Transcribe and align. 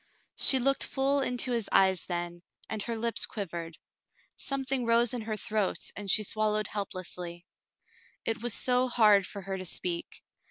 She 0.35 0.57
looked 0.57 0.83
full 0.83 1.19
into 1.21 1.51
his 1.51 1.69
eyes 1.71 2.07
then, 2.07 2.41
and 2.67 2.81
her 2.81 2.97
lips 2.97 3.27
quivered. 3.27 3.77
Something 4.35 4.83
rose 4.83 5.13
in 5.13 5.21
her 5.21 5.37
throat, 5.37 5.91
and 5.95 6.09
she 6.09 6.23
swallowed 6.23 6.65
helplessly. 6.69 7.45
It 8.25 8.41
was 8.41 8.55
so 8.55 8.87
hard 8.87 9.27
for 9.27 9.43
her 9.43 9.59
to 9.59 9.65
speak. 9.67 10.23